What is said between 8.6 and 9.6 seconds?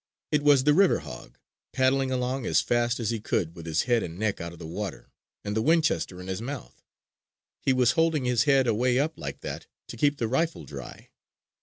away up like